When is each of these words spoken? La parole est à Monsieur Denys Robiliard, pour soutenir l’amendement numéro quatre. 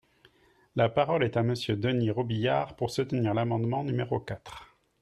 La 0.75 0.89
parole 0.89 1.23
est 1.23 1.37
à 1.37 1.43
Monsieur 1.43 1.75
Denys 1.75 2.09
Robiliard, 2.09 2.75
pour 2.75 2.89
soutenir 2.89 3.35
l’amendement 3.35 3.83
numéro 3.83 4.19
quatre. 4.19 4.75